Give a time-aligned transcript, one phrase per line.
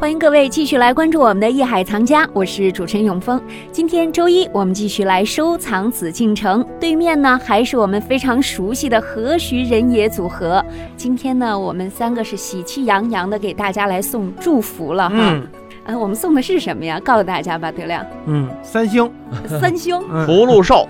[0.00, 3.38] 欢迎各位继续来关注我们的《艺海藏家》，我是主持人永峰。
[3.70, 6.66] 今天周一，我们继续来收藏紫禁城。
[6.80, 10.64] 对面呢，还是我们非常熟悉的何许人也组合。
[10.96, 15.38] 今天呢，我们三个是喜气洋洋的给大家来送祝福了哈。
[15.84, 17.00] 呃，我们送的是什么呀？
[17.00, 19.10] 告诉大家吧，德亮，嗯，三星，
[19.46, 20.00] 三星。
[20.10, 20.26] 嗯。
[20.26, 20.86] 福禄寿，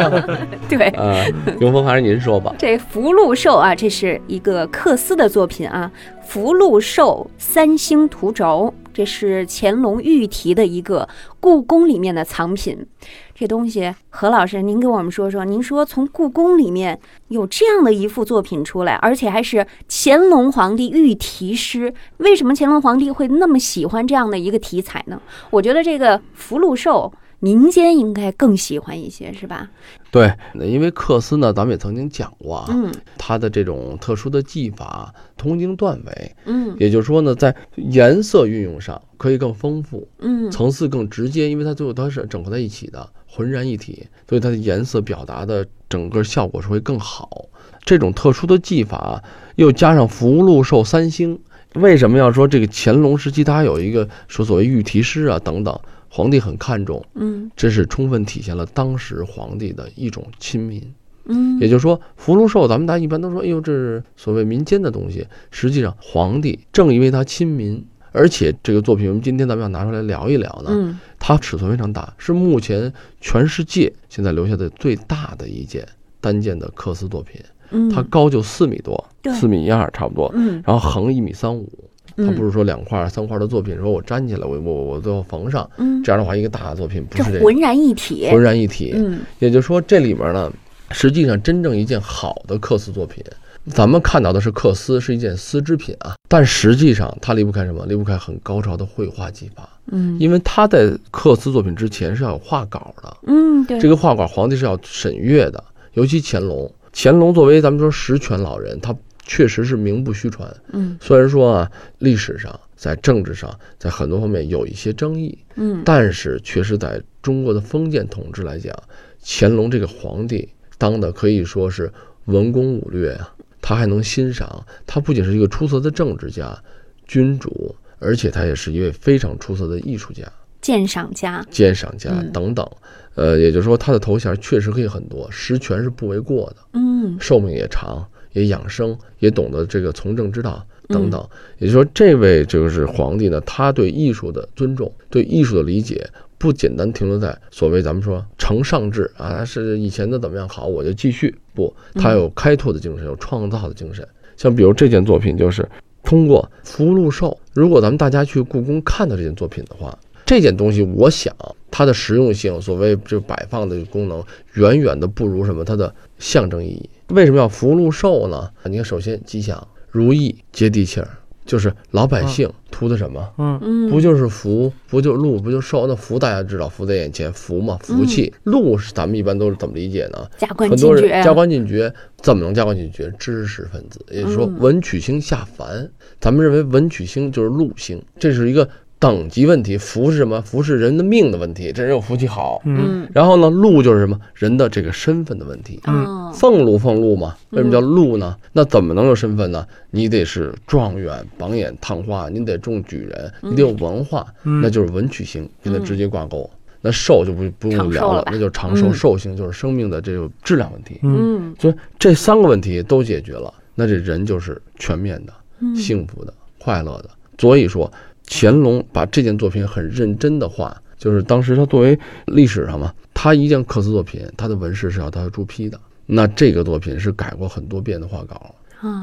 [0.68, 1.24] 对，呃，
[1.60, 2.54] 永峰还是您说吧。
[2.58, 5.90] 这福禄寿啊，这是一个克斯的作品啊，
[6.22, 11.08] 福禄寿三星图轴，这是乾隆御题的一个
[11.38, 12.84] 故宫里面的藏品。
[13.32, 16.98] 这东西，何老师，您给我们说说，您说从故宫里面
[17.28, 25.22] 有这样的一幅作品出来，而且还是乾隆皇帝御题诗，为什么乾隆皇帝会那么喜欢这样的一个题材呢？
[25.50, 27.12] 我觉得这个福禄寿。
[27.40, 29.70] 民间应该更喜欢一些，是吧？
[30.10, 47.46] 对，因为克斯呢，咱们也曾经讲过啊，嗯它的这种特殊的技法，通经断纬，嗯也就是说呢，在颜色运用上可以更丰富，嗯层次更直接，因为它最后它是整合在一起的，浑然一体，所以它的颜色表达的整个效果是会更好。
[47.84, 49.22] 这种特殊的技法，
[49.56, 51.38] 又加上福禄寿三星，
[51.74, 55.78] 为什么要说这个乾隆时期它还有一个说所谓御题诗啊等等，
[56.08, 60.82] 皇帝很看重，嗯这是充分体现了当时皇帝的一种亲民。
[61.30, 65.26] 嗯，也就是说，福禄寿，咱们大家一般都说，哎呦，这是所谓民间的东西。
[65.50, 75.86] 实际上，皇帝正因为他亲民，而且这个作品，我们今天咱们要拿出来聊一聊呢，嗯它尺寸非常大，是目前全世界现在留下的最大的一件
[76.18, 77.38] 单件的缂丝作品。
[77.72, 81.70] 嗯，它高就四米多，对四米一二差不多，嗯，然后横一米三五。
[82.18, 82.34] 它嗯。
[82.34, 88.92] 不是说两块三块的作品，说我粘起来，我我我最后缝上，嗯，这样的话一个大的作品不是这样浑然一体，浑然一体。
[88.94, 89.20] 嗯。
[89.38, 90.52] 也就是说，这里面呢，
[90.90, 93.24] 实际上真正一件好的克丝作品，
[93.66, 97.84] 咱们看到的是缂丝是一件丝织品啊，但实际上它离不开什么？
[97.86, 100.16] 离不开很高超的绘画技法，嗯。
[100.18, 105.62] 因为他在缂丝作品之前是要有画稿的，嗯，对，这个画稿皇帝是要审阅的，
[105.92, 108.94] 尤其乾隆，乾隆作为咱们说实权老人，他
[109.28, 110.52] 确实是名不虚传。
[110.72, 110.98] 嗯。
[111.00, 115.82] 虽然说啊，历史上、在政治上、在很多方面有一些争议，嗯。
[115.84, 118.74] 但是确实在中国的封建统治来讲，
[119.22, 121.92] 乾隆这个皇帝当的可以说是
[122.24, 126.60] 文攻武略啊，他还能欣赏，他不仅是一个出色的政治家、
[127.06, 130.24] 君主，而且他也是一位非常出色的艺术家、
[130.60, 132.32] 鉴赏家，鉴赏家嗯。
[132.32, 132.66] 等等。
[133.14, 137.16] 呃，也就是说，他的头衔确实可以很多，实权是不为过的，嗯。
[137.18, 141.26] 寿命也长，也养生，也懂得这个从政之道等等。
[141.58, 151.34] 也就是说，这位就是皇帝呢，他对艺术的尊重，对艺术的理解，不简单停留在所谓咱们说承上制啊，是以前的怎么样好，我就继续。
[151.54, 154.06] 不，他有开拓的精神，有创造的精神。
[154.36, 155.68] 像比如这件作品，就是
[156.04, 157.36] 通过福禄寿。
[157.52, 161.34] 如果咱们大家去故宫看到这件作品的话，这件东西，我想
[161.70, 164.22] 它的实用性，所谓就摆放的功能，
[164.52, 166.90] 远远的不如什么它的象征意义。
[167.08, 168.50] 为什么要福禄寿呢？
[168.64, 171.08] 你看，首先吉祥、如意、接地气儿，
[171.46, 173.26] 就是老百姓图的什么？
[173.38, 175.86] 嗯嗯，不就是福，不就禄，不就寿？
[175.86, 178.30] 那福大家知道，福在眼前，福嘛，福气。
[178.44, 180.28] 禄是咱们一般都是怎么理解呢？
[180.36, 181.90] 加官很多进爵，人加官进爵，
[182.20, 183.10] 怎么能加官进爵？
[183.18, 185.90] 知识分子，也就是说嗯文曲星下凡。
[186.20, 188.68] 咱们认为文曲星就是禄星，这是一个
[188.98, 189.78] 等级问题。
[189.78, 190.40] 福是什么？
[190.42, 192.60] 福是人的命的问题，这人有福气好。
[192.64, 194.18] 嗯嗯然后呢，禄就是什么？
[194.34, 195.80] 人的这个身份的问题。
[195.86, 198.36] 嗯，俸禄俸禄嘛，为什么叫禄呢？
[198.52, 199.66] 那怎么能有身份呢？
[199.90, 206.48] 你得是状元、榜眼、探花，你得中举人，你得有文化，嗯那就是文曲星，跟它直接挂钩。
[206.80, 208.86] 那寿就不不用聊了，了那就是长寿。
[208.86, 211.00] 嗯寿星就是生命的这个质量问题。
[211.02, 217.10] 嗯嗯所以这三个问题都解决了，那这人就是全面的、嗯，幸福的、快乐的。
[217.36, 217.90] 所以说，
[218.28, 225.80] 乾隆把这件作品很认真的画，就是当时他作为历史上嘛，他一件刻瓷作品，他的纹饰是要他朱批的。
[226.06, 228.54] 那这个作品是改过很多遍的画稿，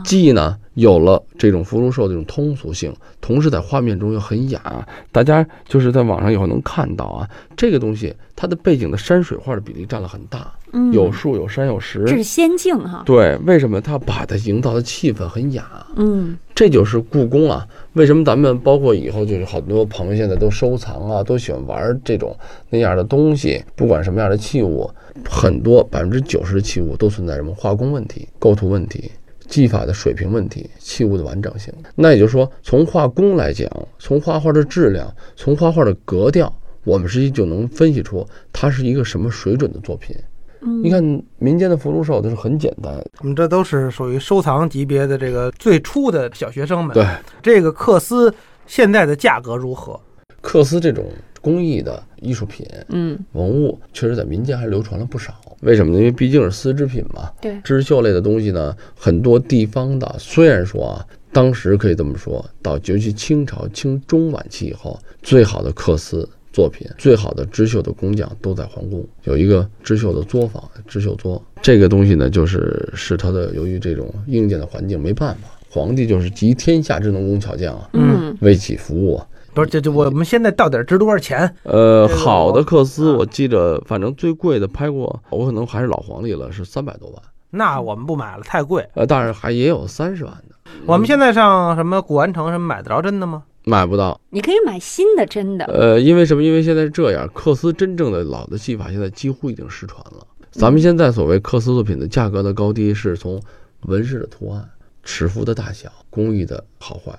[0.04, 4.88] 既呢有了这种福禄寿这种通俗性，同时在画面中又很雅。
[5.12, 15.86] 大家就是在网上以后能看到啊，这个东西它的背景的山水画的比例占了很大，嗯有树有山有石，这是仙境哈，对，为什么它把它营造的气氛很雅？
[15.96, 17.68] 嗯这就是故宫啊。
[17.94, 22.36] 为什么咱们包括以后就是好多朋友现在都收藏啊，都喜欢玩这种
[22.70, 24.90] 那样的东西，不管什么样的器物，
[25.30, 29.10] 很多百分之九十的器物都存在什么画工问题、构图问题、
[29.48, 31.74] 技法的水平问题、器物的完整性。
[31.96, 33.70] 那也就是说，从画工来讲，
[34.00, 36.52] 从画画的质量，从画画的格调，
[36.84, 40.16] 我们实际就能分析出它是一个什么水准的作品。
[40.62, 41.04] 嗯，你看
[41.38, 46.94] 民间的福禄寿都是很简单，我们这都是属于收藏级别的这个最初的小学生们。
[46.94, 47.06] 对，
[47.42, 48.34] 这个缂丝
[48.66, 50.00] 现在的价格如何？
[50.42, 51.06] 缂丝这种
[51.42, 55.34] 工艺的艺术品嗯，文物，确实在民间还流传了不少。
[55.62, 55.98] 为什么呢？
[56.00, 71.42] 因为毕竟是丝织品嘛，对，织绣类的东西呢，很多地方的虽然说啊，当时可以这么说，到尤其清朝清中晚期以后，最好的缂丝作品、最好的织绣的工匠都在皇宫，有一个织绣的作坊，织绣作。
[71.62, 79.28] 这个东西呢，就是是它的由于这种硬件的环境没办法，皇帝就是集天下之能工巧匠啊，嗯，为其服务啊。
[79.56, 81.56] 不是，这这我们现在到底值多少钱？
[81.64, 87.22] 呃，好的我缂丝，啊我记着，反正最贵的拍过，我可能还是老皇帝了，是三百多万。
[87.52, 88.86] 那我们不买了，太贵。
[88.96, 90.56] 呃，当然还也有三十万的，
[90.86, 93.44] 我们现在上什么古玩城什么买得着真的吗？
[93.64, 94.20] 买不到。
[94.30, 95.64] 你可以买新的，真的。
[95.66, 96.44] 呃，因为什么？
[96.44, 100.28] 因为现在是这样，缂丝真正的老的技法现在几乎已经失传了。
[100.52, 103.42] 咱们现在所谓缂丝作品的价格的高低，是从
[103.84, 104.70] 纹饰的图案、
[105.04, 107.12] 尺幅的大小、工艺的好坏、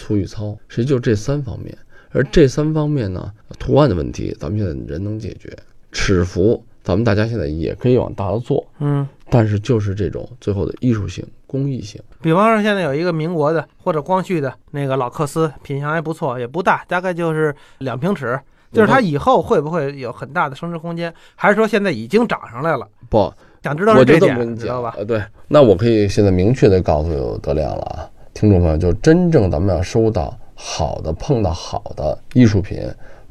[0.00, 1.76] 粗与糙，实际就这三方面。
[2.10, 5.48] 而这三方面呢，图案的问题，咱们现在人能解决；
[5.92, 12.00] 尺幅，咱们大家现在也可以往大了做，嗯，但是就是这种最后的艺术性、工艺性。
[12.20, 18.40] 比方说现在有一个民国的或者光绪的那个老克斯，品相还不错，也不大，大概就是两平尺。
[18.72, 22.86] 就是它以后会不会有很大的升值空间，还是说现在已经涨上来了？
[23.08, 23.32] 不，
[23.64, 24.94] 想知道这么是这点，跟你讲知道吧？
[24.96, 32.80] 呃，对，那我可以现在明确的告诉德亮了啊，听众朋友，就真正咱们要收到好的、碰到好的艺术品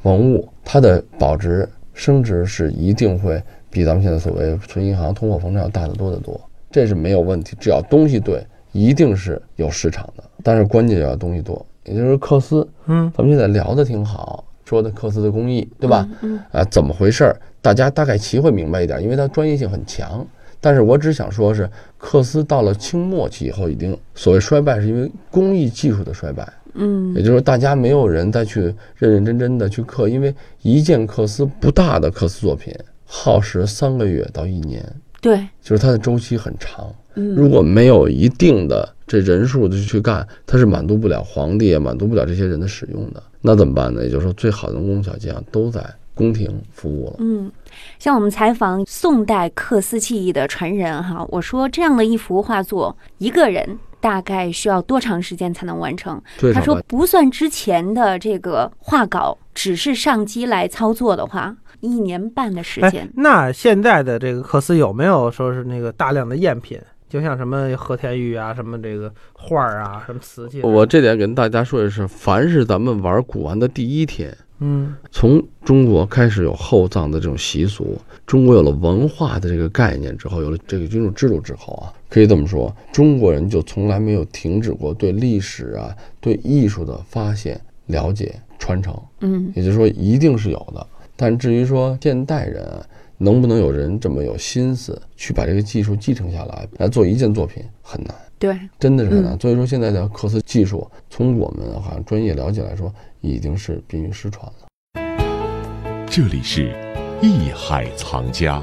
[0.03, 6.39] 文物，它的保值升值是一定会比咱们现在所谓存银行通货膨胀要大得多得多，
[6.71, 7.55] 这是没有问题。
[7.59, 16.07] 只要东西对，一定是有市场的，但是关键要东西多，也就是克斯，嗯，咱们现在聊的挺好，说的克斯的工艺，对吧？
[16.21, 17.35] 嗯，啊，怎么回事儿？
[17.61, 20.25] 大家大概其会明白一点，因为它专业性很强。
[20.61, 21.69] 但是我只想说是，
[21.99, 26.47] 缂丝到了清末期以后，已经所谓衰败，是因为工艺技术的衰败。
[26.75, 32.73] 嗯也就是说，大家没有人再去认认真真的去刻，因为一件缂丝不大的缂丝作品，
[33.05, 34.85] 耗时三个月到一年，
[35.19, 36.93] 对，就是它的周期很长。
[37.15, 43.23] 嗯，如果没有一定的这人数的去干，它是满足不了皇帝，也满足不了这些人的使用的。
[43.41, 44.03] 那怎么办呢？
[44.03, 45.83] 也就是说，最好的能工巧匠都在
[46.19, 47.15] 宫廷服务了。
[47.19, 47.49] 嗯，
[47.97, 56.21] 像我们采访宋代缂丝技艺的传人哈，我说这样的一幅画作，一个人大概需要多长时间才能完成？
[56.53, 66.77] 他说不算之前的这个画稿，只是上机来操作的话，一年半的时哎间。，那现在的这个缂丝有没有说是那个大量的赝品？
[67.09, 70.67] 就像什么和田玉啊，什么这个画儿啊，什么瓷器啊？
[70.67, 88.97] 我这点跟大家说的是，凡是咱们玩古玩的第一天，嗯从中国开始有厚葬的这种习俗，中国有了文化的这个概念之后，有了这个君主制度之后啊，可以这么说，中国人就从来没有停止过对历史啊、对艺术的发现、了解、传承。
[89.21, 90.85] 嗯也就是说，一定是有的。
[91.15, 92.85] 但至于说现代人啊
[93.17, 98.15] 能不能有人这么有心思去把这个技术继承下来，来做一件作品，很难。
[98.37, 99.33] 对，真的是很难。
[99.35, 106.07] 嗯所以说，现在的缂丝技术，从我们好像专业了解来说，已经是濒临失传了。
[106.09, 106.73] 这里是
[107.21, 108.61] 艺海藏家。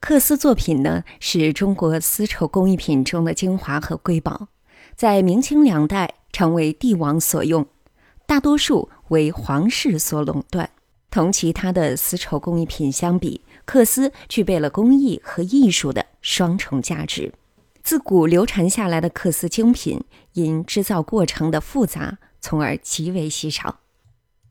[0.00, 4.48] 缂丝作品呢，是中国丝绸工艺品中的精华和瑰宝，
[4.96, 7.66] 在明清两代常为帝王所用，
[8.26, 10.68] 大多数为皇室所垄断。
[11.08, 17.32] 同其他的丝绸工艺品相比，缂丝具备了工艺和艺术的双重价值。
[17.82, 20.02] 自古流传下来的缂丝精品，
[20.32, 23.80] 因制造过程的复杂，从而极为稀少。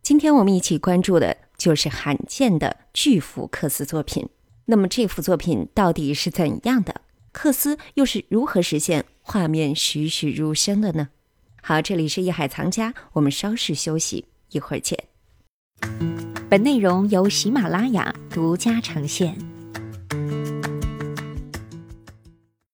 [0.01, 4.27] 今天我们一起关注的就是罕见的巨幅缂丝作品。
[4.65, 7.01] 那么这幅作品到底是怎样的？
[7.33, 11.09] 缂丝又是如何实现画面栩栩如生的呢？
[11.61, 14.97] 好，这里是艺海藏家，我们稍事休息，一会儿见。
[16.49, 19.50] 本内容由喜马拉雅独家呈现。